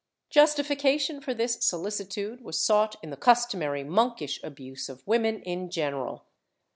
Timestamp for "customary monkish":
3.15-4.41